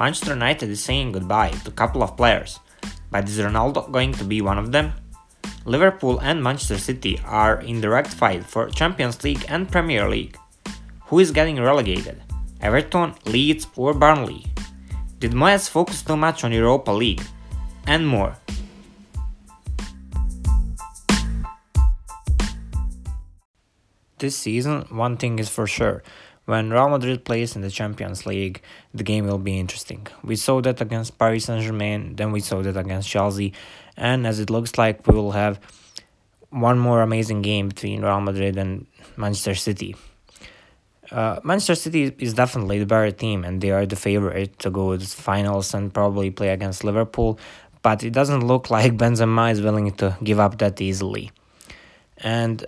Manchester 0.00 0.32
United 0.32 0.70
is 0.70 0.82
saying 0.82 1.12
goodbye 1.12 1.50
to 1.50 1.68
a 1.68 1.74
couple 1.74 2.02
of 2.02 2.16
players, 2.16 2.58
but 3.10 3.28
is 3.28 3.38
Ronaldo 3.38 3.92
going 3.92 4.12
to 4.12 4.24
be 4.24 4.40
one 4.40 4.56
of 4.56 4.72
them? 4.72 4.94
Liverpool 5.66 6.18
and 6.20 6.42
Manchester 6.42 6.78
City 6.78 7.20
are 7.26 7.60
in 7.60 7.82
direct 7.82 8.08
fight 8.08 8.42
for 8.42 8.70
Champions 8.70 9.22
League 9.22 9.44
and 9.46 9.70
Premier 9.70 10.08
League. 10.08 10.38
Who 11.08 11.18
is 11.18 11.30
getting 11.30 11.60
relegated? 11.60 12.22
Everton, 12.62 13.12
Leeds, 13.26 13.66
or 13.76 13.92
Burnley? 13.92 14.46
Did 15.18 15.32
Moyes 15.32 15.68
focus 15.68 16.00
too 16.00 16.16
much 16.16 16.44
on 16.44 16.52
Europa 16.52 16.92
League? 16.92 17.22
And 17.86 18.08
more. 18.08 18.38
This 24.16 24.36
season, 24.36 24.86
one 24.88 25.18
thing 25.18 25.38
is 25.38 25.50
for 25.50 25.66
sure. 25.66 26.02
When 26.46 26.70
Real 26.70 26.88
Madrid 26.88 27.24
plays 27.24 27.54
in 27.54 27.62
the 27.62 27.70
Champions 27.70 28.26
League, 28.26 28.60
the 28.92 29.04
game 29.04 29.26
will 29.26 29.38
be 29.38 29.58
interesting. 29.58 30.06
We 30.24 30.36
saw 30.36 30.60
that 30.62 30.80
against 30.80 31.18
Paris 31.18 31.44
Saint 31.44 31.62
Germain, 31.62 32.16
then 32.16 32.32
we 32.32 32.40
saw 32.40 32.62
that 32.62 32.76
against 32.76 33.08
Chelsea, 33.08 33.52
and 33.96 34.26
as 34.26 34.40
it 34.40 34.50
looks 34.50 34.76
like, 34.76 35.06
we 35.06 35.14
will 35.14 35.32
have 35.32 35.60
one 36.50 36.78
more 36.78 37.02
amazing 37.02 37.42
game 37.42 37.68
between 37.68 38.02
Real 38.02 38.20
Madrid 38.20 38.56
and 38.56 38.86
Manchester 39.16 39.54
City. 39.54 39.94
Uh, 41.10 41.40
Manchester 41.42 41.74
City 41.74 42.14
is 42.18 42.34
definitely 42.34 42.78
the 42.78 42.86
better 42.86 43.10
team, 43.10 43.44
and 43.44 43.60
they 43.60 43.70
are 43.70 43.86
the 43.86 43.96
favorite 43.96 44.58
to 44.60 44.70
go 44.70 44.92
to 44.92 44.98
the 44.98 45.06
finals 45.06 45.74
and 45.74 45.92
probably 45.92 46.30
play 46.30 46.50
against 46.50 46.84
Liverpool. 46.84 47.38
But 47.82 48.04
it 48.04 48.12
doesn't 48.12 48.46
look 48.46 48.70
like 48.76 48.96
Benzema 48.96 49.52
is 49.52 49.60
willing 49.60 49.90
to 49.92 50.16
give 50.22 50.38
up 50.38 50.58
that 50.58 50.80
easily. 50.80 51.30
And 52.18 52.64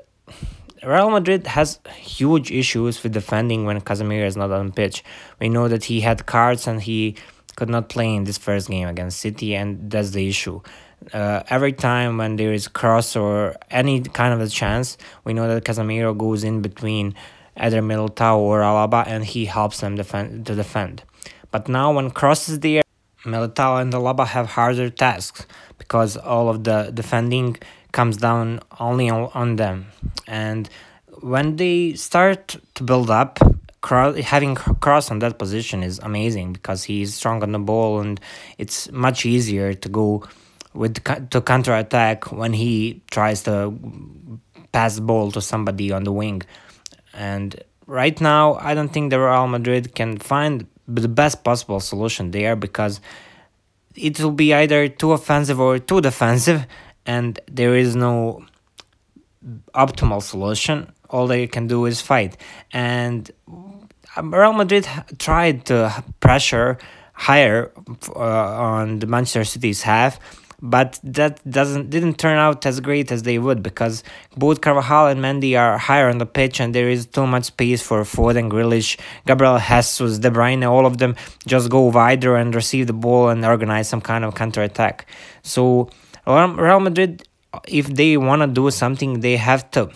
Real 0.84 1.10
Madrid 1.10 1.46
has 1.46 1.78
huge 1.94 2.50
issues 2.50 3.02
with 3.02 3.12
defending 3.12 3.64
when 3.64 3.80
Casemiro 3.80 4.26
is 4.26 4.36
not 4.36 4.50
on 4.50 4.72
pitch. 4.72 5.04
We 5.40 5.48
know 5.48 5.68
that 5.68 5.84
he 5.84 6.00
had 6.00 6.26
cards 6.26 6.66
and 6.66 6.82
he 6.82 7.16
could 7.54 7.68
not 7.68 7.88
play 7.88 8.12
in 8.14 8.24
this 8.24 8.38
first 8.38 8.68
game 8.68 8.88
against 8.88 9.20
City, 9.20 9.54
and 9.54 9.90
that's 9.90 10.10
the 10.10 10.28
issue. 10.28 10.60
Uh, 11.12 11.42
every 11.48 11.72
time 11.72 12.16
when 12.16 12.36
there 12.36 12.52
is 12.52 12.66
cross 12.66 13.14
or 13.14 13.54
any 13.70 14.00
kind 14.00 14.34
of 14.34 14.40
a 14.40 14.48
chance, 14.48 14.96
we 15.24 15.34
know 15.34 15.46
that 15.52 15.64
Casemiro 15.64 16.16
goes 16.16 16.42
in 16.42 16.62
between 16.62 17.14
either 17.56 17.80
Militao 17.80 18.38
or 18.38 18.60
Alaba 18.60 19.06
and 19.06 19.24
he 19.24 19.44
helps 19.44 19.80
them 19.80 19.96
defend 19.96 20.46
to 20.46 20.54
defend. 20.54 21.02
But 21.50 21.68
now 21.68 21.92
when 21.92 22.10
Kroos 22.10 22.48
is 22.48 22.60
there, 22.60 22.82
Militao 23.24 23.80
and 23.80 23.92
Alaba 23.92 24.26
have 24.26 24.46
harder 24.46 24.90
tasks 24.90 25.46
because 25.78 26.16
all 26.16 26.48
of 26.48 26.64
the 26.64 26.90
defending 26.94 27.56
comes 27.92 28.16
down 28.16 28.60
only 28.80 29.08
on, 29.10 29.56
them. 29.56 29.86
And 30.26 30.68
when 31.20 31.56
they 31.56 31.94
start 31.94 32.56
to 32.74 32.82
build 32.82 33.10
up, 33.10 33.38
Kroos, 33.82 34.20
having 34.22 34.54
Kroos 34.54 35.10
on 35.10 35.18
that 35.20 35.38
position 35.38 35.82
is 35.82 35.98
amazing 35.98 36.52
because 36.52 36.84
he's 36.84 37.14
strong 37.14 37.42
on 37.42 37.52
the 37.52 37.58
ball 37.58 38.00
and 38.00 38.20
it's 38.58 38.90
much 38.92 39.26
easier 39.26 39.74
to 39.74 39.88
go 39.88 40.24
with 40.72 41.02
to 41.30 41.40
counter 41.40 41.74
attack 41.74 42.32
when 42.32 42.52
he 42.52 43.02
tries 43.10 43.42
to 43.42 43.74
pass 44.72 44.96
the 44.96 45.02
ball 45.02 45.30
to 45.32 45.40
somebody 45.40 45.92
on 45.92 46.04
the 46.04 46.12
wing. 46.12 46.42
And 47.12 47.62
right 47.86 48.18
now, 48.20 48.54
I 48.54 48.74
don't 48.74 48.88
think 48.88 49.10
the 49.10 49.20
Real 49.20 49.46
Madrid 49.48 49.94
can 49.94 50.18
find 50.18 50.66
the 50.88 51.08
best 51.08 51.44
possible 51.44 51.80
solution 51.80 52.30
there 52.30 52.56
because 52.56 53.00
it 53.94 54.18
will 54.20 54.32
be 54.32 54.54
either 54.54 54.88
too 54.88 55.12
offensive 55.12 55.60
or 55.60 55.78
too 55.78 56.00
defensive, 56.00 56.66
and 57.06 57.38
there 57.50 57.74
is 57.76 57.96
no 57.96 58.44
optimal 59.74 60.22
solution. 60.22 60.92
All 61.10 61.26
they 61.26 61.46
can 61.46 61.66
do 61.66 61.86
is 61.86 62.00
fight. 62.00 62.36
And 62.72 63.30
Real 64.22 64.52
Madrid 64.52 64.86
tried 65.18 65.66
to 65.66 66.04
pressure 66.20 66.78
higher 67.14 67.72
uh, 68.14 68.18
on 68.18 68.98
the 68.98 69.06
Manchester 69.06 69.44
City's 69.44 69.82
half, 69.82 70.18
but 70.60 70.98
that 71.02 71.40
doesn't 71.48 71.90
didn't 71.90 72.18
turn 72.18 72.38
out 72.38 72.64
as 72.64 72.80
great 72.80 73.10
as 73.10 73.22
they 73.22 73.38
would 73.38 73.62
because 73.62 74.04
both 74.36 74.60
Carvajal 74.60 75.08
and 75.08 75.20
Mendy 75.20 75.58
are 75.58 75.76
higher 75.76 76.08
on 76.08 76.18
the 76.18 76.26
pitch 76.26 76.60
and 76.60 76.74
there 76.74 76.88
is 76.88 77.06
too 77.06 77.26
much 77.26 77.44
space 77.44 77.82
for 77.82 78.02
Foden, 78.02 78.50
Grealish, 78.50 78.98
Gabriel 79.26 79.58
Jesus, 79.58 80.18
De 80.18 80.30
Bruyne, 80.30 80.68
all 80.68 80.86
of 80.86 80.98
them 80.98 81.16
just 81.46 81.68
go 81.68 81.82
wider 81.82 82.36
and 82.36 82.54
receive 82.54 82.86
the 82.86 82.92
ball 82.92 83.28
and 83.28 83.44
organize 83.44 83.88
some 83.88 84.00
kind 84.00 84.24
of 84.24 84.34
counter 84.34 84.62
attack. 84.62 85.06
So 85.42 85.90
Real 86.26 86.80
Madrid, 86.80 87.26
if 87.66 87.86
they 87.86 88.16
want 88.16 88.42
to 88.42 88.48
do 88.48 88.70
something, 88.70 89.20
they 89.20 89.36
have 89.36 89.70
to 89.72 89.90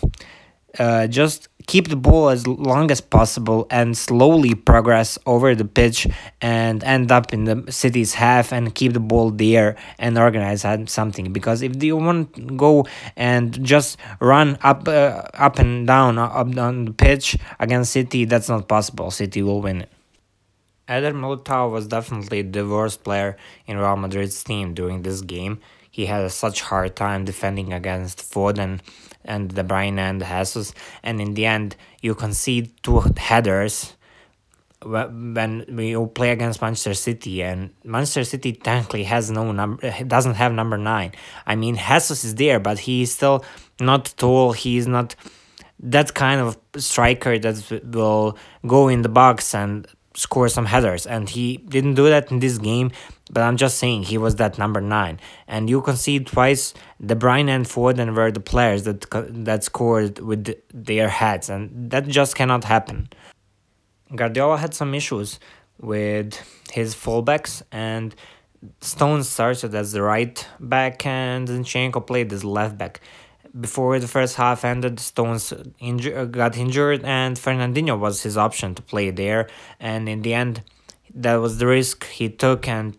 uh, 0.79 1.07
just 1.07 1.47
keep 1.67 1.89
the 1.89 1.95
ball 1.95 2.29
as 2.29 2.47
long 2.47 2.89
as 2.91 3.01
possible 3.01 3.67
and 3.69 3.97
slowly 3.97 4.55
progress 4.55 5.19
over 5.25 5.53
the 5.53 5.65
pitch 5.65 6.07
and 6.41 6.83
end 6.83 7.11
up 7.11 7.33
in 7.33 7.43
the 7.43 7.71
city's 7.71 8.13
half 8.13 8.53
and 8.53 8.73
keep 8.73 8.93
the 8.93 8.99
ball 8.99 9.31
there 9.31 9.75
and 9.99 10.17
organize 10.17 10.65
something. 10.89 11.33
Because 11.33 11.61
if 11.61 11.73
they 11.73 11.91
want 11.91 12.33
to 12.35 12.41
go 12.41 12.87
and 13.15 13.61
just 13.63 13.97
run 14.19 14.57
up 14.61 14.87
uh, 14.87 15.23
up 15.33 15.59
and 15.59 15.85
down 15.85 16.17
uh, 16.17 16.27
up 16.27 16.57
on 16.57 16.85
the 16.85 16.93
pitch 16.93 17.37
against 17.59 17.91
city 17.91 18.25
that's 18.25 18.49
not 18.49 18.67
possible. 18.67 19.11
City 19.11 19.41
will 19.41 19.61
win 19.61 19.81
it. 19.81 19.91
Eder 20.87 21.11
Militao 21.11 21.69
was 21.69 21.85
definitely 21.87 22.43
the 22.43 22.65
worst 22.65 23.03
player 23.03 23.35
in 23.65 23.77
Real 23.77 23.97
Madrid's 23.97 24.41
team 24.41 24.73
during 24.73 25.01
this 25.01 25.19
game. 25.19 25.59
He 25.97 26.05
had 26.05 26.31
such 26.31 26.61
hard 26.61 26.95
time 26.95 27.25
defending 27.25 27.73
against 27.73 28.19
Foden 28.19 28.81
and 29.25 29.49
De 29.49 29.63
Bruyne 29.63 29.97
and 29.97 30.21
Jesus, 30.21 30.71
and 31.01 31.19
in 31.19 31.33
the 31.33 31.47
end 31.47 31.75
you 32.03 32.13
concede 32.13 32.69
two 32.83 32.99
headers 33.17 33.95
when 34.85 35.65
we 35.67 35.97
play 36.19 36.29
against 36.29 36.61
Manchester 36.61 36.93
City 36.93 37.41
and 37.41 37.73
Manchester 37.83 38.23
City 38.25 38.53
technically 38.53 39.05
has 39.05 39.31
no 39.31 39.51
number 39.51 39.89
doesn't 40.03 40.35
have 40.35 40.53
number 40.53 40.77
9 40.77 41.13
I 41.47 41.55
mean 41.55 41.75
Jesus 41.75 42.23
is 42.23 42.35
there 42.35 42.59
but 42.59 42.77
he 42.77 43.01
is 43.01 43.11
still 43.11 43.43
not 43.79 44.13
tall. 44.17 44.51
He 44.51 44.77
is 44.77 44.85
not 44.85 45.15
that 45.79 46.13
kind 46.13 46.39
of 46.41 46.59
striker 46.77 47.39
that 47.39 47.81
will 47.83 48.37
go 48.67 48.87
in 48.87 49.01
the 49.01 49.09
box 49.09 49.55
and 49.55 49.87
score 50.17 50.49
some 50.49 50.65
headers 50.65 51.05
and 51.05 51.29
he 51.29 51.57
didn't 51.57 51.93
do 51.93 52.09
that 52.09 52.31
in 52.31 52.39
this 52.39 52.57
game 52.57 52.91
but 53.31 53.43
I'm 53.43 53.57
just 53.57 53.77
saying 53.77 54.03
he 54.03 54.17
was 54.17 54.35
that 54.35 54.57
number 54.57 54.81
nine, 54.81 55.19
and 55.47 55.69
you 55.69 55.81
concede 55.81 56.27
twice. 56.27 56.73
De 57.05 57.15
Bruyne 57.15 57.49
and 57.49 57.65
Foden 57.65 58.15
were 58.15 58.31
the 58.31 58.39
players 58.39 58.83
that 58.83 59.05
that 59.45 59.63
scored 59.63 60.19
with 60.19 60.55
their 60.73 61.09
heads, 61.09 61.49
and 61.49 61.91
that 61.91 62.07
just 62.07 62.35
cannot 62.35 62.63
happen. 62.63 63.09
Guardiola 64.15 64.57
had 64.57 64.73
some 64.73 64.93
issues 64.93 65.39
with 65.79 66.39
his 66.71 66.95
fullbacks, 66.95 67.61
and 67.71 68.15
Stones 68.81 69.27
started 69.29 69.75
as 69.75 69.91
the 69.91 70.01
right 70.01 70.47
back, 70.59 71.05
and 71.05 71.47
Zinchenko 71.47 72.05
played 72.05 72.31
as 72.31 72.43
left 72.43 72.77
back. 72.77 73.01
Before 73.59 73.97
the 73.99 74.07
first 74.07 74.35
half 74.35 74.63
ended, 74.63 74.99
Stones 74.99 75.51
inju- 75.81 76.15
uh, 76.15 76.25
got 76.25 76.57
injured, 76.57 77.03
and 77.03 77.37
Fernandinho 77.37 77.97
was 77.97 78.23
his 78.23 78.37
option 78.37 78.75
to 78.75 78.81
play 78.81 79.09
there. 79.09 79.47
And 79.79 80.07
in 80.07 80.21
the 80.21 80.33
end, 80.33 80.61
that 81.15 81.35
was 81.35 81.57
the 81.57 81.65
risk 81.65 82.05
he 82.05 82.29
took 82.29 82.67
and 82.67 82.95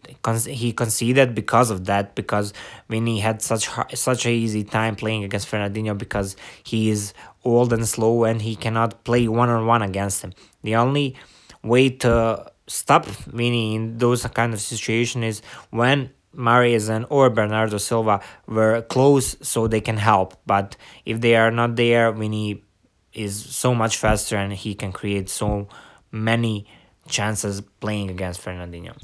he 0.46 0.72
conceded 0.72 1.34
because 1.34 1.70
of 1.70 1.84
that 1.84 2.14
because 2.16 2.52
Vinny 2.88 3.20
had 3.20 3.40
such 3.42 3.68
such 3.94 4.26
a 4.26 4.30
easy 4.30 4.64
time 4.64 4.96
playing 4.96 5.22
against 5.24 5.48
Fernandinho 5.48 5.96
because 5.96 6.34
he 6.64 6.90
is 6.90 7.14
old 7.44 7.72
and 7.72 7.86
slow 7.86 8.24
and 8.24 8.42
he 8.42 8.56
cannot 8.56 9.04
play 9.04 9.28
one 9.28 9.48
on 9.48 9.66
one 9.66 9.82
against 9.82 10.22
him. 10.22 10.32
The 10.62 10.74
only 10.74 11.16
way 11.62 11.90
to 11.90 12.50
stop 12.66 13.06
Vinny 13.06 13.76
in 13.76 13.98
those 13.98 14.26
kind 14.26 14.52
of 14.52 14.60
situation 14.60 15.22
is 15.22 15.40
when 15.70 16.10
Mahrez 16.38 17.06
or 17.10 17.30
Bernardo 17.30 17.78
Silva 17.78 18.20
were 18.46 18.82
close 18.82 19.36
so 19.42 19.66
they 19.66 19.80
can 19.80 19.96
help. 19.96 20.34
But 20.46 20.76
if 21.04 21.20
they 21.20 21.34
are 21.36 21.50
not 21.50 21.76
there, 21.76 22.12
Vinny 22.12 22.64
is 23.12 23.44
so 23.44 23.74
much 23.74 23.96
faster 23.96 24.36
and 24.36 24.52
he 24.52 24.74
can 24.74 24.92
create 24.92 25.28
so 25.28 25.68
many 26.12 26.66
chances 27.08 27.60
playing 27.80 28.10
against 28.10 28.40
Fernandinho. 28.40 28.96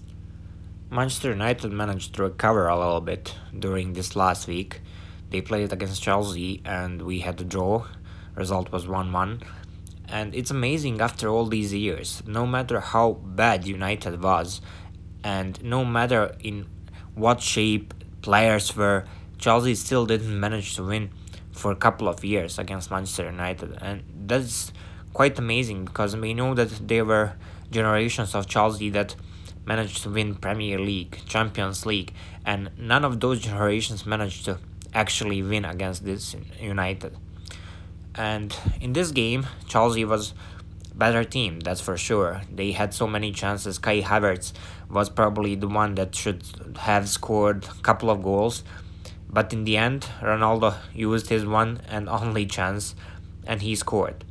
Manchester 0.90 1.31
United 1.31 1.72
managed 1.72 2.14
to 2.14 2.22
recover 2.22 2.69
a 2.69 2.78
little 2.78 3.00
bit 3.00 3.34
during 3.58 3.94
this 3.94 4.14
last 4.14 4.46
week. 4.46 4.81
They 5.31 5.40
played 5.40 5.72
against 5.72 6.02
Chelsea 6.02 6.62
and 6.64 7.02
we 7.02 7.20
had 7.20 7.40
a 7.40 7.44
draw. 7.44 7.86
Result 8.36 8.70
was 8.70 8.86
1 8.86 9.12
1. 9.12 9.42
And 10.06 10.34
it's 10.34 10.50
amazing 10.50 11.00
after 11.00 11.28
all 11.28 11.46
these 11.46 11.72
years, 11.72 12.22
no 12.26 12.46
matter 12.46 12.78
how 12.78 13.14
bad 13.14 13.66
United 13.66 14.22
was, 14.22 14.60
and 15.25 15.60
no 15.64 15.84
matter 15.84 16.36
in 16.38 16.66
what 17.14 17.40
shape 17.40 17.94
players 18.22 18.75
were, 18.76 19.05
Chelsea 19.38 19.75
still 19.75 20.06
didn't 20.06 20.38
manage 20.38 20.75
to 20.76 20.84
win 20.84 21.11
for 21.52 21.70
a 21.70 21.76
couple 21.76 22.08
of 22.08 22.25
years 22.25 22.58
against 22.58 22.90
Manchester 22.90 23.26
United. 23.26 23.78
And 23.81 24.02
that's 24.26 24.72
quite 25.12 25.38
amazing 25.38 25.84
because 25.84 26.16
we 26.16 26.34
know 26.34 26.55
that 26.55 26.88
there 26.88 27.05
were 27.05 27.34
generations 27.70 28.34
of 28.34 28.46
Chelsea 28.46 28.90
that 28.90 29.14
managed 29.66 30.02
to 30.02 30.11
win 30.11 30.34
Premier 30.34 30.78
League, 30.78 31.20
Champions 31.26 31.87
League, 31.87 32.12
and 32.44 32.70
none 32.78 33.05
of 33.05 33.20
those 33.20 33.40
generations 33.40 34.05
managed 34.05 34.44
to 34.44 34.58
actually 34.93 35.43
win 35.43 35.64
against 35.64 36.05
this 36.05 36.37
United. 36.60 37.17
And 38.14 38.56
in 38.81 38.93
this 38.93 39.10
game, 39.10 39.46
Chelsea 39.67 40.05
was 40.05 40.34
better 40.94 41.25
team, 41.25 41.61
that's 41.61 41.81
for 41.81 41.96
sure. 41.96 42.43
They 42.52 42.73
had 42.73 42.94
so 42.94 43.06
many 43.06 43.32
chances. 43.32 43.79
Kai 43.79 44.00
Havertz 44.00 44.52
was 44.88 45.11
probably 45.11 45.55
the 45.55 45.69
one 45.69 45.94
that 45.96 46.14
should 46.14 46.43
have 46.76 47.08
scored 47.08 47.64
a 47.64 47.82
couple 47.82 48.11
of 48.11 48.23
goals. 48.23 48.62
But 49.29 49.52
in 49.52 49.64
the 49.64 49.76
end, 49.76 50.06
Ronaldo 50.20 50.76
used 50.94 51.29
his 51.29 51.44
one 51.44 51.81
and 51.88 52.08
only 52.08 52.46
chance 52.46 52.94
and 53.46 53.61
he 53.61 53.75
scored. 53.75 54.25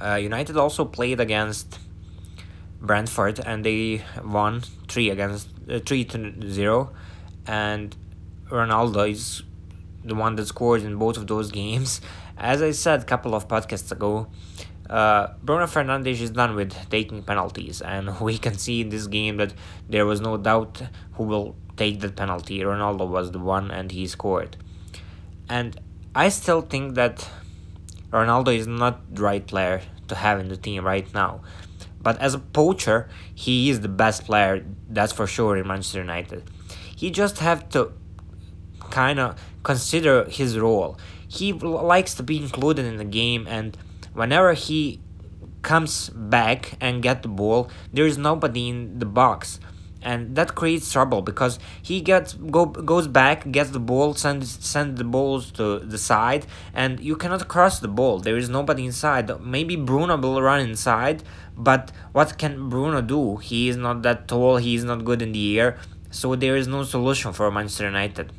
Uh, 0.00 0.14
United 0.14 0.56
also 0.56 0.84
played 0.84 1.18
against 1.18 1.78
Brentford 2.80 3.40
and 3.44 3.64
they 3.64 4.04
won 4.22 4.60
3 4.88 5.10
against 5.10 5.48
uh, 5.68 5.80
3 5.84 6.04
to 6.04 6.50
0 6.50 6.92
and 7.46 7.96
Ronaldo 8.50 9.10
is 9.10 9.42
the 10.04 10.14
one 10.14 10.36
that 10.36 10.46
scored 10.46 10.82
in 10.82 10.96
both 10.96 11.16
of 11.16 11.26
those 11.26 11.50
games. 11.62 12.00
As 12.36 12.62
I 12.62 12.70
said 12.70 13.02
a 13.02 13.04
couple 13.04 13.34
of 13.34 13.48
podcasts 13.48 13.90
ago, 13.90 14.28
uh, 14.88 15.34
Bruno 15.42 15.66
Fernandes 15.66 16.20
is 16.20 16.30
done 16.30 16.54
with 16.54 16.74
taking 16.90 17.22
penalties, 17.22 17.80
and 17.82 18.18
we 18.20 18.38
can 18.38 18.54
see 18.54 18.80
in 18.80 18.88
this 18.88 19.06
game 19.06 19.36
that 19.36 19.54
there 19.88 20.06
was 20.06 20.20
no 20.20 20.36
doubt 20.36 20.82
who 21.14 21.24
will 21.24 21.56
take 21.76 22.00
that 22.00 22.16
penalty. 22.16 22.60
Ronaldo 22.60 23.08
was 23.08 23.32
the 23.32 23.38
one, 23.38 23.70
and 23.70 23.92
he 23.92 24.06
scored. 24.06 24.56
And 25.48 25.78
I 26.14 26.28
still 26.28 26.62
think 26.62 26.94
that 26.94 27.28
Ronaldo 28.10 28.56
is 28.56 28.66
not 28.66 29.14
the 29.14 29.22
right 29.22 29.46
player 29.46 29.82
to 30.08 30.14
have 30.14 30.40
in 30.40 30.48
the 30.48 30.56
team 30.56 30.84
right 30.84 31.12
now. 31.14 31.42
But 32.00 32.18
as 32.20 32.34
a 32.34 32.38
poacher, 32.38 33.08
he 33.34 33.70
is 33.70 33.80
the 33.80 33.88
best 33.88 34.24
player, 34.24 34.64
that's 34.88 35.12
for 35.12 35.26
sure, 35.26 35.56
in 35.56 35.66
Manchester 35.66 35.98
United. 35.98 36.50
He 36.96 37.10
just 37.10 37.38
have 37.38 37.68
to 37.70 37.92
kind 38.90 39.18
of 39.18 39.40
consider 39.62 40.24
his 40.24 40.58
role. 40.58 40.98
He 41.26 41.52
likes 41.52 42.14
to 42.14 42.22
be 42.22 42.38
included 42.38 42.86
in 42.86 42.96
the 42.96 43.04
game 43.04 43.46
and 43.46 43.76
whenever 44.18 44.52
he 44.52 45.00
comes 45.62 46.10
back 46.10 46.74
and 46.80 47.02
get 47.02 47.22
the 47.22 47.28
ball, 47.28 47.70
there 47.92 48.06
is 48.06 48.18
nobody 48.18 48.68
in 48.68 48.98
the 48.98 49.06
box. 49.06 49.60
And 50.00 50.36
that 50.36 50.54
creates 50.54 50.92
trouble 50.92 51.22
because 51.22 51.58
he 51.82 52.00
gets 52.00 52.34
go 52.34 52.66
goes 52.66 53.08
back, 53.08 53.50
gets 53.50 53.70
the 53.70 53.80
ball, 53.80 54.14
sends 54.14 54.64
send 54.64 54.96
the 54.96 55.04
balls 55.04 55.50
to 55.58 55.80
the 55.80 55.98
side, 55.98 56.46
and 56.72 57.00
you 57.00 57.16
cannot 57.16 57.48
cross 57.48 57.80
the 57.80 57.88
ball. 57.88 58.20
There 58.20 58.36
is 58.36 58.48
nobody 58.48 58.86
inside. 58.86 59.26
Maybe 59.40 59.74
Bruno 59.74 60.16
will 60.16 60.40
run 60.40 60.60
inside, 60.60 61.24
but 61.56 61.90
what 62.12 62.38
can 62.38 62.68
Bruno 62.68 63.00
do? 63.00 63.38
He 63.38 63.68
is 63.68 63.76
not 63.76 64.02
that 64.02 64.28
tall. 64.28 64.58
He 64.58 64.76
is 64.76 64.84
not 64.84 65.04
good 65.04 65.20
in 65.20 65.32
the 65.32 65.58
air, 65.58 65.78
so 66.10 66.36
there 66.36 66.56
is 66.56 66.68
no 66.68 66.84
solution 66.84 67.32
for 67.32 67.50
Manchester 67.50 67.86
United. 67.86 68.32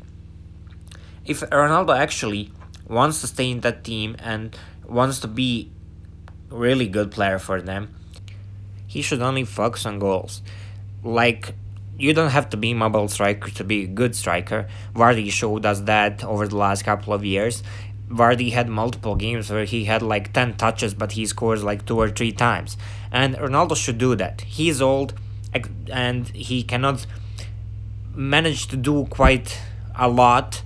If 1.25 1.41
Ronaldo 1.41 1.93
actually 2.05 2.53
wants 2.87 3.19
to 3.21 3.27
stay 3.27 3.51
in 3.51 3.59
that 3.61 3.83
team 3.83 4.15
and 4.19 4.57
wants 4.89 5.19
to 5.19 5.27
be 5.27 5.71
really 6.49 6.87
good 6.87 7.11
player 7.11 7.39
for 7.39 7.61
them, 7.61 7.95
he 8.87 9.01
should 9.01 9.21
only 9.21 9.43
focus 9.43 9.85
on 9.85 9.99
goals. 9.99 10.41
Like 11.03 11.53
you 11.97 12.13
don't 12.13 12.31
have 12.31 12.49
to 12.49 12.57
be 12.57 12.73
mobile 12.73 13.07
striker 13.07 13.51
to 13.51 13.63
be 13.63 13.83
a 13.83 13.87
good 13.87 14.15
striker. 14.15 14.67
Vardy 14.95 15.29
showed 15.31 15.65
us 15.65 15.81
that 15.81 16.23
over 16.23 16.47
the 16.47 16.55
last 16.55 16.83
couple 16.83 17.13
of 17.13 17.25
years. 17.25 17.61
Vardy 18.09 18.51
had 18.53 18.67
multiple 18.67 19.15
games 19.15 19.51
where 19.51 19.65
he 19.65 19.85
had 19.85 20.01
like 20.01 20.33
10 20.33 20.55
touches, 20.55 20.93
but 20.93 21.11
he 21.11 21.25
scores 21.25 21.63
like 21.63 21.85
two 21.85 21.99
or 21.99 22.09
three 22.09 22.31
times. 22.31 22.77
And 23.11 23.35
Ronaldo 23.35 23.75
should 23.75 23.97
do 23.97 24.15
that. 24.15 24.41
He's 24.41 24.81
old 24.81 25.13
and 25.91 26.27
he 26.29 26.63
cannot 26.63 27.05
manage 28.15 28.67
to 28.67 28.77
do 28.77 29.05
quite 29.05 29.59
a 29.95 30.07
lot 30.07 30.63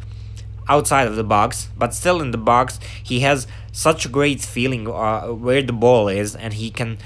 outside 0.67 1.07
of 1.07 1.15
the 1.15 1.23
box, 1.23 1.69
but 1.77 1.93
still 1.93 2.21
in 2.21 2.31
the 2.31 2.37
box, 2.37 2.79
he 3.03 3.21
has 3.21 3.47
such 3.71 4.05
a 4.05 4.09
great 4.09 4.41
feeling 4.41 4.87
uh, 4.87 5.27
where 5.27 5.61
the 5.61 5.73
ball 5.73 6.07
is, 6.07 6.35
and 6.35 6.53
he 6.53 6.69
can 6.69 6.97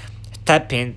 tap 0.44 0.72
in, 0.72 0.96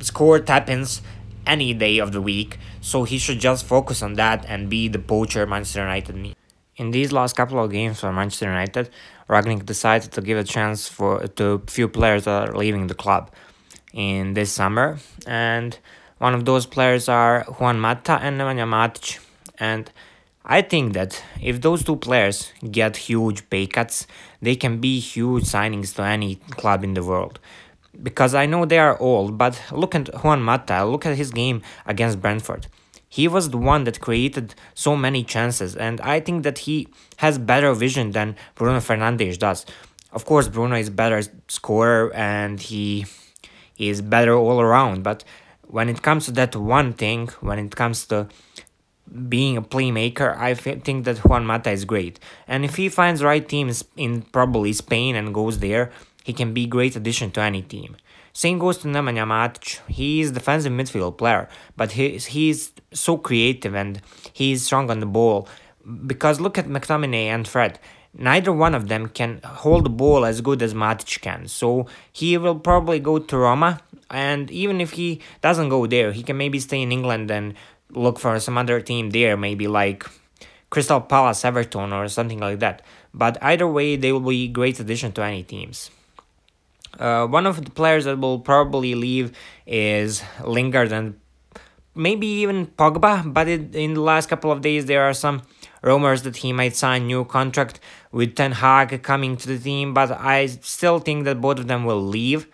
score 0.00 0.38
tap 0.40 0.68
ins 0.68 1.02
any 1.46 1.74
day 1.74 1.98
of 1.98 2.12
the 2.12 2.20
week. 2.20 2.58
So 2.80 3.04
he 3.04 3.18
should 3.18 3.40
just 3.40 3.64
focus 3.64 4.02
on 4.02 4.14
that 4.14 4.44
and 4.48 4.68
be 4.68 4.88
the 4.88 4.98
poacher 4.98 5.46
Manchester 5.46 5.80
United 5.80 6.16
need. 6.16 6.36
In 6.76 6.90
these 6.90 7.12
last 7.12 7.36
couple 7.36 7.62
of 7.62 7.70
games 7.70 8.00
for 8.00 8.12
Manchester 8.12 8.46
United, 8.46 8.90
Rangnick 9.28 9.66
decided 9.66 10.12
to 10.12 10.20
give 10.20 10.38
a 10.38 10.44
chance 10.44 10.88
for 10.88 11.26
to 11.26 11.62
few 11.66 11.88
players 11.88 12.24
that 12.24 12.48
are 12.48 12.56
leaving 12.56 12.86
the 12.86 12.94
club 12.94 13.30
in 13.92 14.34
this 14.34 14.50
summer, 14.52 14.98
and 15.26 15.78
one 16.18 16.34
of 16.34 16.44
those 16.44 16.66
players 16.66 17.08
are 17.08 17.44
Juan 17.58 17.78
Mata 17.78 18.18
and 18.22 18.40
Nemanja 18.40 18.66
Matic, 18.66 19.18
and 19.58 19.90
I 20.44 20.62
think 20.62 20.92
that 20.94 21.22
if 21.40 21.60
those 21.60 21.84
two 21.84 21.96
players 21.96 22.52
get 22.68 22.96
huge 22.96 23.48
pay 23.48 23.66
cuts, 23.66 24.06
they 24.40 24.56
can 24.56 24.80
be 24.80 24.98
huge 24.98 25.44
signings 25.44 25.94
to 25.94 26.02
any 26.02 26.36
club 26.36 26.82
in 26.82 26.94
the 26.94 27.04
world. 27.04 27.38
Because 28.02 28.34
I 28.34 28.46
know 28.46 28.64
they 28.64 28.78
are 28.78 28.98
old, 28.98 29.38
but 29.38 29.60
look 29.70 29.94
at 29.94 30.24
Juan 30.24 30.42
Mata, 30.42 30.84
look 30.84 31.06
at 31.06 31.16
his 31.16 31.30
game 31.30 31.62
against 31.86 32.20
Brentford. 32.20 32.66
He 33.08 33.28
was 33.28 33.50
the 33.50 33.58
one 33.58 33.84
that 33.84 34.00
created 34.00 34.54
so 34.74 34.96
many 34.96 35.22
chances, 35.22 35.76
and 35.76 36.00
I 36.00 36.18
think 36.18 36.44
that 36.44 36.58
he 36.58 36.88
has 37.18 37.36
better 37.36 37.74
vision 37.74 38.12
than 38.12 38.36
Bruno 38.54 38.78
Fernandes 38.78 39.38
does. 39.38 39.66
Of 40.12 40.24
course, 40.24 40.48
Bruno 40.48 40.76
is 40.76 40.90
better 40.90 41.22
scorer 41.48 42.12
and 42.14 42.58
he 42.58 43.06
is 43.78 44.00
better 44.00 44.34
all 44.34 44.60
around, 44.60 45.02
but 45.02 45.24
when 45.66 45.88
it 45.88 46.02
comes 46.02 46.24
to 46.26 46.32
that 46.32 46.56
one 46.56 46.92
thing, 46.94 47.28
when 47.40 47.58
it 47.58 47.76
comes 47.76 48.06
to 48.06 48.28
being 49.28 49.56
a 49.56 49.62
playmaker, 49.62 50.36
I 50.36 50.54
think 50.54 51.04
that 51.04 51.18
Juan 51.18 51.44
Mata 51.44 51.70
is 51.70 51.84
great. 51.84 52.18
And 52.46 52.64
if 52.64 52.76
he 52.76 52.88
finds 52.88 53.22
right 53.22 53.46
teams 53.46 53.84
in 53.96 54.22
probably 54.22 54.72
Spain 54.72 55.16
and 55.16 55.34
goes 55.34 55.58
there, 55.58 55.90
he 56.24 56.32
can 56.32 56.54
be 56.54 56.66
great 56.66 56.96
addition 56.96 57.30
to 57.32 57.40
any 57.40 57.62
team. 57.62 57.96
Same 58.32 58.58
goes 58.58 58.78
to 58.78 58.88
Nemanja 58.88 59.26
Matic. 59.26 59.80
He 59.88 60.20
is 60.20 60.32
defensive 60.32 60.72
midfield 60.72 61.18
player, 61.18 61.48
but 61.76 61.92
he 61.92 62.16
he's 62.16 62.72
so 62.92 63.18
creative 63.18 63.74
and 63.74 64.00
he's 64.32 64.64
strong 64.64 64.90
on 64.90 65.00
the 65.00 65.06
ball. 65.06 65.48
Because 66.06 66.40
look 66.40 66.56
at 66.56 66.66
McTominay 66.66 67.26
and 67.26 67.46
Fred. 67.46 67.78
Neither 68.14 68.52
one 68.52 68.74
of 68.74 68.88
them 68.88 69.08
can 69.08 69.40
hold 69.42 69.84
the 69.84 69.90
ball 69.90 70.24
as 70.24 70.40
good 70.42 70.62
as 70.62 70.74
Matic 70.74 71.20
can. 71.22 71.48
So 71.48 71.86
he 72.12 72.38
will 72.38 72.58
probably 72.58 73.00
go 73.00 73.18
to 73.18 73.36
Roma, 73.36 73.80
and 74.10 74.50
even 74.50 74.80
if 74.80 74.92
he 74.92 75.20
doesn't 75.40 75.70
go 75.70 75.86
there, 75.86 76.12
he 76.12 76.22
can 76.22 76.36
maybe 76.36 76.60
stay 76.60 76.82
in 76.82 76.92
England 76.92 77.30
and 77.30 77.54
look 77.92 78.18
for 78.18 78.38
some 78.40 78.58
other 78.58 78.80
team 78.80 79.10
there, 79.10 79.36
maybe 79.36 79.66
like 79.68 80.06
Crystal 80.70 81.00
Palace, 81.00 81.44
Everton, 81.44 81.92
or 81.92 82.08
something 82.08 82.38
like 82.38 82.60
that. 82.60 82.82
But 83.14 83.36
either 83.42 83.66
way, 83.66 83.96
they 83.96 84.12
will 84.12 84.20
be 84.20 84.48
great 84.48 84.80
addition 84.80 85.12
to 85.12 85.22
any 85.22 85.42
teams. 85.42 85.90
Uh, 86.98 87.26
one 87.26 87.46
of 87.46 87.64
the 87.64 87.70
players 87.70 88.04
that 88.04 88.18
will 88.18 88.38
probably 88.38 88.94
leave 88.94 89.32
is 89.66 90.22
Lingard 90.44 90.92
and 90.92 91.18
maybe 91.94 92.26
even 92.26 92.66
Pogba. 92.66 93.32
But 93.32 93.48
it, 93.48 93.74
in 93.74 93.94
the 93.94 94.00
last 94.00 94.28
couple 94.28 94.52
of 94.52 94.60
days, 94.60 94.86
there 94.86 95.02
are 95.02 95.14
some 95.14 95.42
rumors 95.82 96.22
that 96.22 96.36
he 96.36 96.52
might 96.52 96.76
sign 96.76 97.06
new 97.06 97.24
contract 97.24 97.80
with 98.10 98.34
Ten 98.34 98.52
Hag 98.52 99.02
coming 99.02 99.36
to 99.38 99.48
the 99.48 99.58
team. 99.58 99.94
But 99.94 100.10
I 100.10 100.46
still 100.46 100.98
think 100.98 101.24
that 101.24 101.40
both 101.40 101.58
of 101.58 101.66
them 101.66 101.84
will 101.84 102.02
leave. 102.02 102.46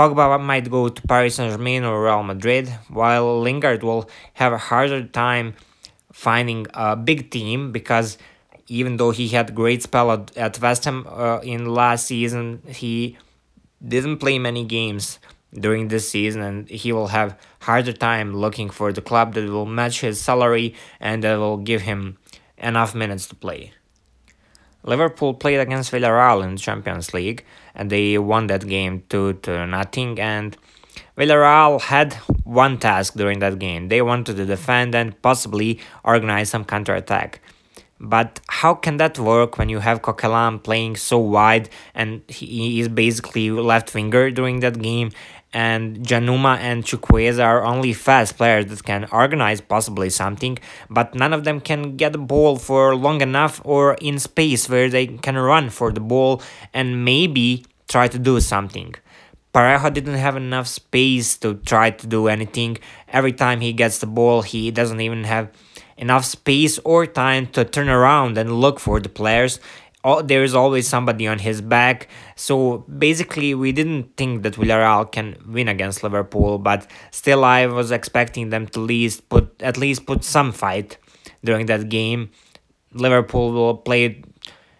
Pogba 0.00 0.40
might 0.40 0.70
go 0.70 0.88
to 0.88 1.02
Paris 1.02 1.34
Saint 1.34 1.52
Germain 1.52 1.84
or 1.84 2.02
Real 2.02 2.22
Madrid, 2.22 2.70
while 2.88 3.38
Lingard 3.42 3.82
will 3.82 4.08
have 4.32 4.50
a 4.50 4.56
harder 4.56 5.04
time 5.04 5.52
finding 6.10 6.66
a 6.72 6.96
big 6.96 7.30
team 7.30 7.70
because 7.70 8.16
even 8.66 8.96
though 8.96 9.10
he 9.10 9.28
had 9.28 9.54
great 9.54 9.82
spell 9.82 10.10
at, 10.10 10.34
at 10.38 10.58
West 10.58 10.86
Ham 10.86 11.06
uh, 11.06 11.40
in 11.40 11.66
last 11.66 12.06
season, 12.06 12.62
he 12.66 13.18
didn't 13.86 14.16
play 14.16 14.38
many 14.38 14.64
games 14.64 15.18
during 15.52 15.88
this 15.88 16.08
season 16.08 16.40
and 16.40 16.70
he 16.70 16.92
will 16.92 17.08
have 17.08 17.38
harder 17.60 17.92
time 17.92 18.34
looking 18.34 18.70
for 18.70 18.94
the 18.94 19.02
club 19.02 19.34
that 19.34 19.50
will 19.50 19.66
match 19.66 20.00
his 20.00 20.18
salary 20.18 20.74
and 20.98 21.24
that 21.24 21.36
will 21.36 21.58
give 21.58 21.82
him 21.82 22.16
enough 22.56 22.94
minutes 22.94 23.26
to 23.26 23.34
play. 23.34 23.74
Liverpool 24.82 25.34
played 25.34 25.60
against 25.60 25.92
Villarreal 25.92 26.42
in 26.42 26.54
the 26.54 26.58
Champions 26.58 27.12
League 27.12 27.44
and 27.74 27.90
they 27.90 28.18
won 28.18 28.46
that 28.48 28.66
game 28.66 29.02
2 29.08 29.34
to 29.42 29.66
nothing 29.66 30.18
and 30.20 30.56
Villarreal 31.16 31.80
had 31.80 32.14
one 32.44 32.78
task 32.78 33.14
during 33.14 33.40
that 33.40 33.58
game. 33.58 33.88
They 33.88 34.02
wanted 34.02 34.36
to 34.36 34.46
defend 34.46 34.94
and 34.94 35.20
possibly 35.22 35.78
organize 36.04 36.48
some 36.48 36.64
counter-attack. 36.64 37.40
But 38.00 38.40
how 38.48 38.74
can 38.74 38.96
that 38.96 39.18
work 39.18 39.58
when 39.58 39.68
you 39.68 39.80
have 39.80 40.00
Coquelin 40.00 40.62
playing 40.62 40.96
so 40.96 41.18
wide 41.18 41.68
and 41.94 42.22
he 42.28 42.80
is 42.80 42.88
basically 42.88 43.50
left 43.50 43.94
winger 43.94 44.30
during 44.30 44.60
that 44.60 44.80
game 44.80 45.10
and 45.52 45.98
Danjuma 45.98 46.58
and 46.58 46.84
Chukwueze 46.84 47.42
are 47.42 47.64
only 47.64 47.92
fast 47.92 48.36
players 48.36 48.66
that 48.66 48.84
can 48.84 49.08
organize 49.10 49.60
possibly 49.60 50.10
something, 50.10 50.58
but 50.88 51.14
none 51.14 51.32
of 51.32 51.44
them 51.44 51.60
can 51.60 51.96
get 51.96 52.12
the 52.12 52.18
ball 52.18 52.56
for 52.56 52.94
long 52.94 53.20
enough 53.20 53.60
or 53.64 53.94
in 53.94 54.18
space 54.18 54.68
where 54.68 54.88
they 54.88 55.06
can 55.06 55.36
run 55.36 55.70
for 55.70 55.90
the 55.92 56.00
ball 56.00 56.42
and 56.72 57.04
maybe 57.04 57.64
try 57.88 58.06
to 58.06 58.18
do 58.18 58.40
something. 58.40 58.94
Parejo 59.52 59.92
didn't 59.92 60.14
have 60.14 60.36
enough 60.36 60.68
space 60.68 61.36
to 61.38 61.54
try 61.54 61.90
to 61.90 62.06
do 62.06 62.28
anything. 62.28 62.78
Every 63.08 63.32
time 63.32 63.60
he 63.60 63.72
gets 63.72 63.98
the 63.98 64.06
ball, 64.06 64.42
he 64.42 64.70
doesn't 64.70 65.00
even 65.00 65.24
have 65.24 65.50
enough 65.96 66.24
space 66.24 66.78
or 66.84 67.04
time 67.04 67.46
to 67.48 67.64
turn 67.64 67.88
around 67.88 68.38
and 68.38 68.60
look 68.60 68.78
for 68.78 69.00
the 69.00 69.08
players. 69.08 69.58
All, 70.04 70.22
there 70.22 70.42
is 70.42 70.54
always 70.54 70.88
somebody 70.88 71.26
on 71.26 71.38
his 71.38 71.60
back. 71.60 72.08
So 72.36 72.78
basically, 72.98 73.54
we 73.54 73.72
didn't 73.72 74.16
think 74.16 74.42
that 74.42 74.54
Villarreal 74.54 75.10
can 75.10 75.36
win 75.46 75.68
against 75.68 76.02
Liverpool, 76.02 76.58
but 76.58 76.90
still, 77.10 77.44
I 77.44 77.66
was 77.66 77.90
expecting 77.90 78.50
them 78.50 78.66
to 78.68 78.80
at 78.80 78.86
least 78.86 79.28
put 79.28 79.62
at 79.62 79.76
least 79.76 80.06
put 80.06 80.24
some 80.24 80.52
fight 80.52 80.96
during 81.44 81.66
that 81.66 81.88
game. 81.88 82.30
Liverpool 82.92 83.52
will 83.52 83.76
play 83.76 84.22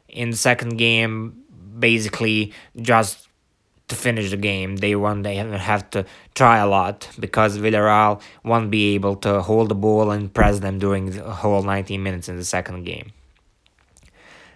in 0.08 0.30
the 0.30 0.36
second 0.36 0.76
game 0.76 1.44
basically 1.78 2.52
just 2.80 3.28
to 3.88 3.94
finish 3.94 4.30
the 4.30 4.36
game. 4.36 4.76
They 4.76 4.96
won't 4.96 5.24
they 5.24 5.36
have 5.36 5.90
to 5.90 6.06
try 6.34 6.58
a 6.58 6.66
lot 6.66 7.08
because 7.18 7.58
Villarreal 7.58 8.20
won't 8.44 8.70
be 8.70 8.94
able 8.94 9.16
to 9.16 9.42
hold 9.42 9.68
the 9.68 9.74
ball 9.74 10.10
and 10.10 10.32
press 10.32 10.60
them 10.60 10.78
during 10.78 11.10
the 11.10 11.22
whole 11.22 11.62
90 11.62 11.98
minutes 11.98 12.28
in 12.28 12.36
the 12.36 12.44
second 12.44 12.84
game. 12.84 13.12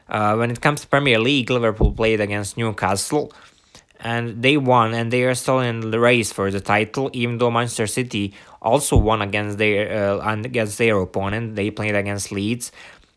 Uh, 0.09 0.37
when 0.37 0.51
it 0.51 0.61
comes 0.61 0.83
to 0.83 0.87
Premier 0.87 1.19
League, 1.19 1.51
Liverpool 1.51 1.93
played 1.93 2.21
against 2.21 2.57
Newcastle 2.57 3.33
and 4.01 4.43
they 4.43 4.57
won 4.57 4.93
and 4.93 5.11
they 5.11 5.25
are 5.25 5.35
still 5.35 5.61
in 5.61 5.91
the 5.91 5.99
race 5.99 6.31
for 6.31 6.51
the 6.51 6.61
title 6.61 7.11
even 7.13 7.39
though 7.39 7.51
Manchester 7.51 7.87
City 7.87 8.35
also 8.61 8.97
won 8.97 9.23
against 9.23 9.59
their 9.59 10.21
uh, 10.21 10.35
against 10.35 10.79
their 10.79 10.99
opponent. 10.99 11.57
They 11.57 11.71
played 11.71 11.95
against 11.95 12.31
Leeds. 12.31 12.71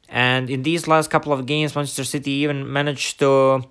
And 0.09 0.49
in 0.49 0.63
these 0.63 0.87
last 0.87 1.09
couple 1.09 1.33
of 1.33 1.45
games 1.45 1.75
Manchester 1.75 2.05
City 2.05 2.31
even 2.31 2.71
managed 2.71 3.19
to 3.19 3.63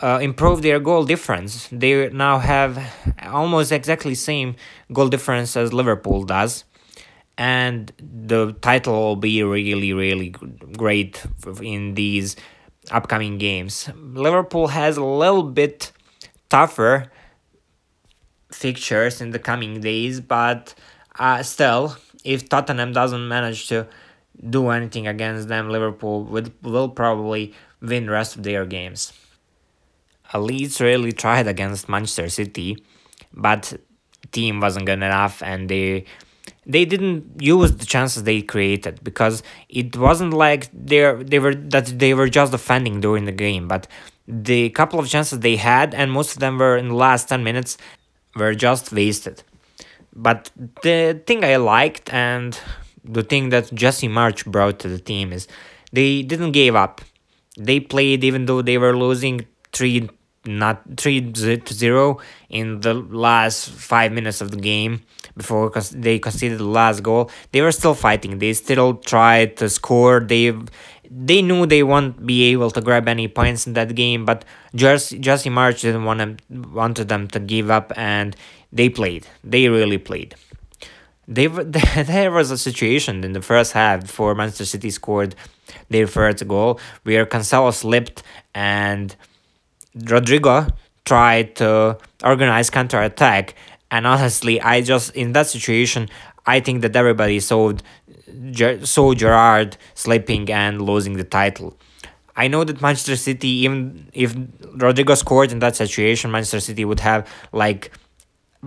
uh, 0.00 0.18
improve 0.20 0.62
their 0.62 0.80
goal 0.80 1.04
difference. 1.04 1.68
They 1.70 2.10
now 2.10 2.38
have 2.38 2.82
almost 3.22 3.70
exactly 3.70 4.16
same 4.16 4.56
goal 4.92 5.08
difference 5.08 5.56
as 5.56 5.72
Liverpool 5.72 6.24
does 6.24 6.64
and 7.36 7.92
the 7.98 8.52
title 8.60 8.94
will 8.94 9.16
be 9.16 9.42
really 9.42 9.92
really 9.92 10.30
great 10.76 11.24
in 11.62 11.94
these 11.94 12.36
upcoming 12.90 13.38
games 13.38 13.88
Liverpool 13.96 14.68
has 14.68 14.96
a 14.96 15.04
little 15.04 15.42
bit 15.42 15.92
tougher 16.48 17.10
fixtures 18.54 19.20
in 19.20 19.30
the 19.30 19.38
coming 19.38 19.80
days, 19.80 20.20
but 20.20 20.74
uh, 21.18 21.42
still, 21.42 21.96
if 22.24 22.48
Tottenham 22.48 22.92
doesn't 22.92 23.26
manage 23.28 23.68
to 23.68 23.86
do 24.48 24.68
anything 24.70 25.06
against 25.06 25.48
them, 25.48 25.68
Liverpool 25.68 26.24
will, 26.24 26.46
will 26.62 26.88
probably 26.88 27.52
win 27.80 28.08
rest 28.08 28.36
of 28.36 28.42
their 28.42 28.64
games. 28.64 29.12
Uh, 30.32 30.38
Leeds 30.38 30.80
really 30.80 31.12
tried 31.12 31.46
against 31.46 31.88
Manchester 31.88 32.28
City, 32.28 32.82
but 33.32 33.74
team 34.32 34.60
wasn't 34.60 34.86
good 34.86 35.02
enough 35.02 35.42
and 35.42 35.68
they 35.68 36.04
they 36.66 36.84
didn't 36.84 37.40
use 37.40 37.76
the 37.76 37.84
chances 37.84 38.22
they 38.22 38.40
created 38.42 39.02
because 39.02 39.42
it 39.68 39.96
wasn't 39.96 40.32
like 40.32 40.68
they 40.72 41.12
they 41.22 41.38
were 41.38 41.54
that 41.54 41.86
they 41.98 42.14
were 42.14 42.28
just 42.28 42.52
defending 42.52 43.00
during 43.00 43.24
the 43.24 43.32
game, 43.32 43.68
but 43.68 43.86
the 44.26 44.70
couple 44.70 44.98
of 44.98 45.08
chances 45.08 45.40
they 45.40 45.56
had, 45.56 45.94
and 45.94 46.10
most 46.10 46.32
of 46.32 46.40
them 46.40 46.58
were 46.58 46.76
in 46.76 46.88
the 46.88 46.94
last 46.94 47.28
10 47.28 47.44
minutes, 47.44 47.76
were 48.36 48.54
just 48.54 48.92
wasted. 48.92 49.42
But 50.14 50.50
the 50.82 51.20
thing 51.26 51.44
I 51.44 51.56
liked 51.56 52.12
and 52.12 52.58
the 53.04 53.22
thing 53.22 53.50
that 53.50 53.72
Jesse 53.74 54.08
Marsch 54.08 54.46
brought 54.46 54.78
to 54.80 54.88
the 54.88 54.98
team 54.98 55.32
is 55.32 55.46
they 55.92 56.22
didn't 56.22 56.52
give 56.52 56.74
up. 56.74 57.00
They 57.58 57.80
played 57.80 58.24
even 58.24 58.46
though 58.46 58.62
they 58.62 58.78
were 58.78 58.96
losing 58.96 59.46
3 59.72 60.08
not 60.46 60.82
3 60.96 61.32
to 61.32 61.74
0 61.74 62.18
in 62.50 62.80
the 62.80 62.94
last 62.94 63.70
5 63.70 64.12
minutes 64.12 64.40
of 64.40 64.50
the 64.50 64.56
game 64.56 65.02
before 65.36 65.70
they 65.92 66.18
conceded 66.18 66.58
the 66.58 66.64
last 66.64 67.02
goal. 67.02 67.30
They 67.52 67.60
were 67.62 67.72
still 67.72 67.94
fighting. 67.94 68.38
They 68.38 68.52
still 68.52 68.94
tried 68.94 69.56
to 69.58 69.68
score. 69.68 70.20
They 70.20 70.54
they 71.10 71.42
knew 71.42 71.66
they 71.66 71.82
won't 71.82 72.26
be 72.26 72.44
able 72.52 72.70
to 72.72 72.80
grab 72.80 73.08
any 73.08 73.28
points 73.28 73.66
in 73.66 73.74
that 73.74 73.94
game, 73.94 74.24
but 74.24 74.44
Jesse, 74.74 75.18
Jesse 75.18 75.50
Marsch 75.50 75.82
didn't 75.82 76.04
want 76.04 76.18
them, 76.18 76.36
wanted 76.72 77.08
them 77.08 77.28
to 77.28 77.38
give 77.38 77.70
up, 77.70 77.92
and 77.96 78.34
they 78.72 78.88
played. 78.88 79.26
They 79.44 79.68
really 79.68 79.98
played. 79.98 80.34
They 81.28 81.46
there 81.46 82.32
was 82.32 82.50
a 82.50 82.58
situation 82.58 83.22
in 83.22 83.32
the 83.32 83.42
first 83.42 83.72
half 83.72 84.02
before 84.02 84.34
Manchester 84.34 84.64
City 84.64 84.90
scored 84.90 85.34
their 85.88 86.06
first 86.06 86.46
goal 86.48 86.80
where 87.04 87.24
Cancelo 87.26 87.72
slipped 87.72 88.22
and 88.54 89.14
Rodrigo 89.94 90.66
tried 91.04 91.56
to 91.56 91.98
organize 92.24 92.70
counter 92.70 93.00
attack. 93.00 93.54
And 93.90 94.06
honestly, 94.06 94.60
I 94.60 94.80
just 94.80 95.14
in 95.14 95.32
that 95.32 95.46
situation, 95.46 96.08
I 96.46 96.60
think 96.60 96.82
that 96.82 96.96
everybody 96.96 97.40
saw 97.40 97.72
saw 98.82 99.14
Gerrard 99.14 99.76
slipping 99.94 100.50
and 100.50 100.82
losing 100.82 101.14
the 101.14 101.24
title. 101.24 101.78
I 102.36 102.48
know 102.48 102.64
that 102.64 102.82
Manchester 102.82 103.16
City, 103.16 103.48
even 103.48 104.10
if 104.12 104.34
Rodrigo 104.72 105.14
scored 105.14 105.52
in 105.52 105.60
that 105.60 105.76
situation, 105.76 106.32
Manchester 106.32 106.60
City 106.60 106.84
would 106.84 107.00
have 107.00 107.28
like 107.52 107.92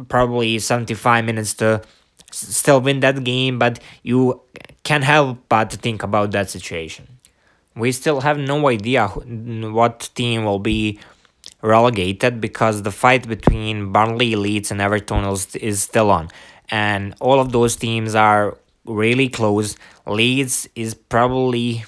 probably 0.07 0.59
75 0.59 1.25
minutes 1.25 1.53
to 1.55 1.81
still 2.31 2.79
win 2.79 3.01
that 3.01 3.23
game, 3.23 3.59
but 3.59 3.79
you 4.03 4.41
can't 4.83 5.03
help 5.03 5.39
but 5.49 5.71
think 5.73 6.03
about 6.03 6.31
that 6.31 6.49
situation. 6.49 7.07
We 7.75 7.91
still 7.91 8.21
have 8.21 8.37
no 8.39 8.69
idea 8.69 9.07
what 9.07 10.09
team 10.15 10.45
will 10.45 10.59
be 10.59 10.99
relegated 11.61 12.39
because 12.39 12.83
the 12.83 12.91
fight 12.91 13.27
between 13.27 13.91
Burnley, 13.91 14.35
Leeds, 14.35 14.71
and 14.71 14.81
Everton 14.81 15.25
is 15.55 15.81
still 15.81 16.11
on. 16.11 16.29
And 16.69 17.15
all 17.19 17.39
of 17.39 17.51
those 17.51 17.75
teams 17.75 18.15
are 18.15 18.57
really 18.85 19.29
close. 19.29 19.75
Leeds 20.05 20.67
is 20.75 20.93
probably 20.93 21.83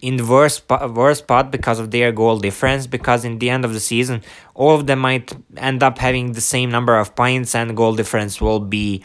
in 0.00 0.16
the 0.16 0.24
worst 0.24 0.64
worst 0.70 1.22
spot 1.22 1.50
because 1.50 1.78
of 1.78 1.90
their 1.90 2.12
goal 2.12 2.38
difference. 2.38 2.86
Because 2.86 3.24
in 3.24 3.38
the 3.38 3.50
end 3.50 3.64
of 3.64 3.72
the 3.72 3.80
season, 3.80 4.22
all 4.54 4.74
of 4.74 4.86
them 4.86 5.00
might 5.00 5.32
end 5.56 5.82
up 5.82 5.98
having 5.98 6.32
the 6.32 6.40
same 6.40 6.70
number 6.70 6.98
of 6.98 7.14
points, 7.14 7.54
and 7.54 7.76
goal 7.76 7.94
difference 7.94 8.40
will 8.40 8.60
be 8.60 9.04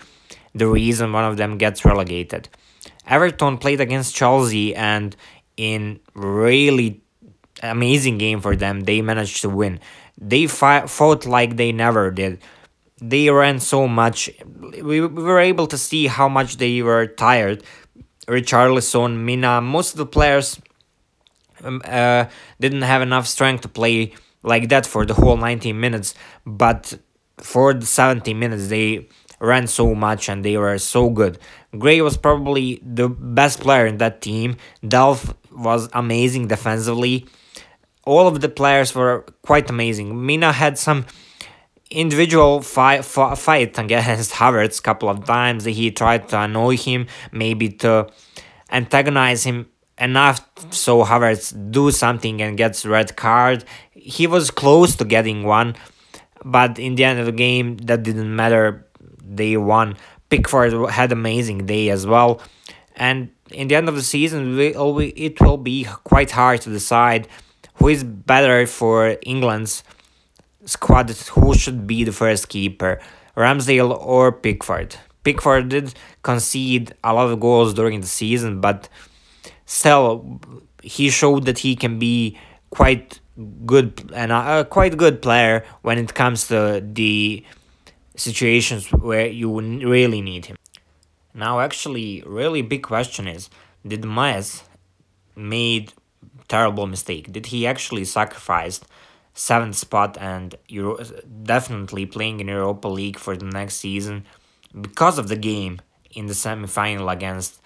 the 0.54 0.68
reason 0.68 1.14
one 1.14 1.26
of 1.26 1.38
them 1.38 1.58
gets 1.58 1.86
relegated. 1.86 2.50
Everton 3.08 3.58
played 3.58 3.82
against 3.82 4.16
Chelsea, 4.16 4.76
and 4.76 5.16
in 5.58 6.00
really 6.14 7.02
amazing 7.62 8.18
game 8.18 8.42
for 8.42 8.56
them, 8.56 8.82
they 8.82 9.02
managed 9.02 9.42
to 9.42 9.50
win. 9.50 9.80
They 10.18 10.48
fought 10.48 11.26
like 11.26 11.56
they 11.56 11.72
never 11.72 12.12
did 12.12 12.40
they 13.02 13.30
ran 13.30 13.60
so 13.60 13.88
much. 13.88 14.30
We, 14.82 15.02
we 15.02 15.08
were 15.08 15.40
able 15.40 15.68
to 15.68 15.78
see 15.78 16.08
how 16.08 16.30
much 16.30 16.58
they 16.58 16.82
were 16.82 17.08
tired. 17.08 17.64
Richarlison, 18.28 19.18
Mina, 19.18 19.62
most 19.62 19.94
of 19.94 19.98
the 19.98 20.06
players 20.06 20.60
um, 21.64 21.82
uh, 21.86 22.26
didn't 22.60 22.84
have 22.84 23.02
enough 23.02 23.28
strength 23.28 23.62
to 23.62 23.68
play 23.70 24.14
like 24.44 24.70
that 24.70 24.86
for 24.86 25.06
the 25.06 25.14
whole 25.14 25.38
90 25.38 25.74
minutes. 25.74 26.14
But 26.46 27.00
for 27.38 27.74
the 27.74 27.86
70 27.86 28.34
minutes, 28.34 28.68
they 28.68 29.08
ran 29.40 29.68
so 29.68 29.96
much 29.96 30.30
and 30.30 30.44
they 30.44 30.58
were 30.58 30.78
so 30.78 31.10
good. 31.10 31.40
Gray 31.78 32.02
was 32.02 32.18
probably 32.18 32.82
the 32.84 33.08
best 33.08 33.62
player 33.62 33.86
in 33.86 33.98
that 33.98 34.22
team. 34.22 34.58
Delph 34.84 35.34
was 35.60 35.90
amazing 35.94 36.48
defensively. 36.48 37.28
All 38.06 38.28
of 38.28 38.42
the 38.42 38.50
players 38.50 38.96
were 38.96 39.26
quite 39.44 39.70
amazing. 39.70 40.26
Mina 40.26 40.52
had 40.52 40.78
some 40.78 41.06
individual 41.92 42.62
fight, 42.62 43.04
fight 43.04 43.78
against 43.78 44.32
Havertz 44.40 44.80
a 44.80 44.82
couple 44.82 45.10
of 45.10 45.26
times. 45.26 45.66
He 45.66 45.92
tried 45.92 46.30
to 46.30 46.42
annoy 46.42 46.78
him, 46.78 47.08
maybe 47.32 47.70
to 47.84 48.10
antagonize 48.72 49.44
him 49.44 49.68
enough 50.00 50.48
so 50.72 51.04
Havertz 51.04 51.54
do 51.72 51.92
something 51.92 52.42
and 52.42 52.58
gets 52.58 52.86
red 52.86 53.16
card. 53.16 53.66
He 53.92 54.28
was 54.28 54.52
close 54.52 54.96
to 54.96 55.06
getting 55.06 55.44
one, 55.44 55.76
but 56.44 56.80
in 56.80 56.96
the 56.96 57.04
end 57.04 57.20
of 57.20 57.26
the 57.26 57.32
game, 57.32 57.78
that 57.78 58.04
didn't 58.04 58.34
matter. 58.36 58.88
They 59.24 59.58
won. 59.58 59.98
Pickford 60.30 60.92
had 60.92 61.12
amazing 61.12 61.66
day 61.66 61.90
as 61.90 62.06
well, 62.06 62.42
and 62.96 63.32
in 63.52 63.68
the 63.68 63.76
end 63.76 63.90
of 63.90 63.96
the 63.96 64.02
season, 64.02 64.60
it 64.60 64.76
will 65.42 65.58
be 65.58 65.88
quite 66.04 66.32
hard 66.32 66.62
to 66.62 66.70
decide 66.70 67.28
who 67.76 67.88
is 67.88 68.04
better 68.04 68.68
for 68.68 69.18
England's 69.24 69.84
squad 70.66 71.10
who 71.10 71.54
should 71.56 71.88
be 71.88 72.04
the 72.04 72.12
first 72.12 72.50
keeper, 72.50 73.00
Ramsdale 73.36 73.98
or 74.00 74.32
Pickford. 74.32 74.96
Pickford 75.24 75.70
did 75.70 75.94
concede 76.24 76.94
a 77.04 77.14
lot 77.14 77.30
of 77.30 77.40
goals 77.40 77.74
during 77.74 78.02
the 78.02 78.08
season, 78.08 78.62
but 78.62 78.90
still 79.66 80.40
he 80.82 81.10
showed 81.10 81.46
that 81.46 81.60
he 81.60 81.76
can 81.76 82.00
be 82.00 82.38
quite 82.70 83.20
good 83.66 84.12
and 84.14 84.32
a, 84.32 84.66
quite 84.66 84.98
good 84.98 85.22
player 85.22 85.66
when 85.82 85.98
it 85.98 86.14
comes 86.14 86.48
to 86.48 86.82
the 86.94 87.44
situations 88.16 88.92
where 88.92 89.28
you 89.28 89.60
really 89.60 90.22
need 90.22 90.46
him. 90.46 90.58
Now, 91.34 91.60
actually, 91.60 92.24
really 92.26 92.62
big 92.62 92.84
question 92.84 93.28
is: 93.28 93.50
Did 93.86 94.02
Moyes 94.04 94.64
made 95.36 95.94
terrible 96.48 96.88
mistake? 96.88 97.32
Did 97.32 97.48
he 97.48 97.66
actually 97.66 98.06
sacrificed 98.06 98.86
seventh 99.34 99.76
spot 99.76 100.18
and 100.20 100.56
Euro- 100.68 101.04
definitely 101.44 102.06
playing 102.06 102.40
in 102.42 102.48
Europa 102.48 102.88
League 102.88 103.18
for 103.18 103.38
the 103.38 103.46
next 103.46 103.76
season 103.76 104.26
because 104.82 105.18
of 105.18 105.30
the 105.30 105.36
game 105.36 105.80
in 106.12 106.26
the 106.26 106.34
semi-final 106.34 107.08
against 107.10 107.62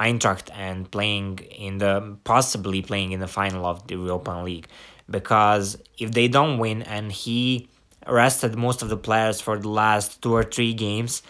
Eintracht 0.00 0.48
and 0.54 0.90
playing 0.90 1.38
in 1.38 1.78
the 1.78 2.16
possibly 2.24 2.82
playing 2.82 3.12
in 3.12 3.20
the 3.20 3.28
final 3.28 3.64
of 3.66 3.86
the 3.86 3.94
European 3.94 4.44
League 4.44 4.68
because 5.10 5.78
if 5.98 6.12
they 6.12 6.28
don't 6.28 6.58
win 6.58 6.82
and 6.82 7.12
he 7.12 7.68
rested 8.06 8.56
most 8.56 8.82
of 8.82 8.88
the 8.88 8.96
players 8.96 9.40
for 9.40 9.58
the 9.58 9.68
last 9.68 10.22
two 10.22 10.32
or 10.34 10.44
three 10.44 10.72
games 10.72 11.22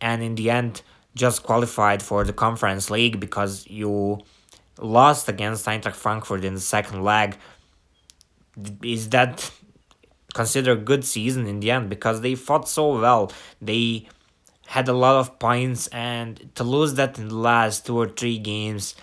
and 0.00 0.22
in 0.22 0.34
the 0.34 0.50
end 0.50 0.82
just 1.14 1.42
qualified 1.42 2.02
for 2.02 2.24
the 2.24 2.32
conference 2.32 2.90
league 2.90 3.18
because 3.18 3.66
you 3.66 4.18
lost 4.78 5.28
against 5.28 5.66
Eintracht 5.66 5.94
Frankfurt 5.94 6.44
in 6.44 6.54
the 6.54 6.60
second 6.60 7.02
leg. 7.02 7.36
Is 8.82 9.08
that 9.10 9.50
considered 10.34 10.78
a 10.78 10.80
good 10.80 11.04
season 11.04 11.46
in 11.46 11.60
the 11.60 11.70
end? 11.70 11.88
Because 11.90 12.20
they 12.20 12.34
fought 12.34 12.68
so 12.68 13.00
well. 13.00 13.32
They 13.60 14.08
had 14.66 14.88
a 14.88 14.92
lot 14.92 15.16
of 15.16 15.38
points 15.38 15.86
and 15.88 16.50
to 16.54 16.62
lose 16.62 16.94
that 16.94 17.18
in 17.18 17.28
the 17.28 17.34
last 17.34 17.86
two 17.86 17.96
or 17.96 18.08
three 18.08 18.38
games 18.38 18.94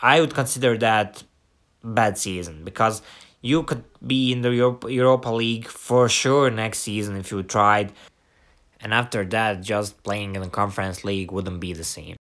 I 0.00 0.20
would 0.20 0.34
consider 0.34 0.76
that 0.78 1.22
bad 1.82 2.18
season. 2.18 2.64
Because 2.64 3.02
you 3.40 3.62
could 3.62 3.84
be 4.06 4.32
in 4.32 4.42
the 4.42 4.50
Europa 4.52 5.30
League 5.30 5.68
for 5.68 6.08
sure 6.08 6.50
next 6.50 6.80
season 6.80 7.16
if 7.16 7.30
you 7.30 7.42
tried. 7.42 7.92
And 8.86 8.94
after 8.94 9.24
that, 9.24 9.62
just 9.62 10.00
playing 10.04 10.36
in 10.36 10.42
the 10.42 10.48
Conference 10.48 11.02
League 11.02 11.32
wouldn't 11.32 11.58
be 11.58 11.72
the 11.72 11.82
same. 11.82 12.14